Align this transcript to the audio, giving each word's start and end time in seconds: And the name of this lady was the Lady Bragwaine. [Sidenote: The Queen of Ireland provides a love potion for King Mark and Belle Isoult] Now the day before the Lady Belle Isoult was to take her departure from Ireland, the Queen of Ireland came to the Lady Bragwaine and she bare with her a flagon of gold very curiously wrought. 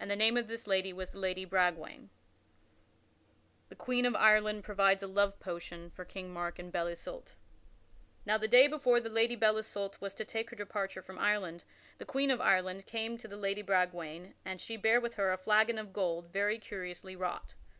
And 0.00 0.10
the 0.10 0.16
name 0.16 0.36
of 0.36 0.48
this 0.48 0.66
lady 0.66 0.92
was 0.92 1.10
the 1.10 1.20
Lady 1.20 1.44
Bragwaine. 1.44 2.10
[Sidenote: 2.10 2.10
The 3.68 3.76
Queen 3.76 4.04
of 4.04 4.16
Ireland 4.16 4.64
provides 4.64 5.00
a 5.00 5.06
love 5.06 5.38
potion 5.38 5.90
for 5.92 6.04
King 6.04 6.32
Mark 6.32 6.58
and 6.58 6.72
Belle 6.72 6.88
Isoult] 6.88 7.34
Now 8.26 8.36
the 8.36 8.48
day 8.48 8.66
before 8.66 8.98
the 8.98 9.08
Lady 9.08 9.36
Belle 9.36 9.58
Isoult 9.58 10.00
was 10.00 10.12
to 10.14 10.24
take 10.24 10.50
her 10.50 10.56
departure 10.56 11.02
from 11.02 11.20
Ireland, 11.20 11.62
the 11.98 12.04
Queen 12.04 12.32
of 12.32 12.40
Ireland 12.40 12.84
came 12.86 13.16
to 13.18 13.28
the 13.28 13.36
Lady 13.36 13.62
Bragwaine 13.62 14.34
and 14.44 14.60
she 14.60 14.76
bare 14.76 15.00
with 15.00 15.14
her 15.14 15.32
a 15.32 15.38
flagon 15.38 15.78
of 15.78 15.92
gold 15.92 16.32
very 16.32 16.58
curiously 16.58 17.14
wrought. 17.14 17.54